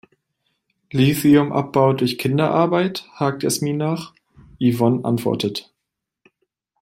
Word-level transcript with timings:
"Lithiumabbau 0.91 1.93
durch 1.93 2.17
Kinderarbeit?", 2.17 3.05
hakt 3.13 3.43
Yasmin 3.43 3.77
nach. 3.77 4.15
Yvonne 4.59 5.05
antwortet. 5.05 5.71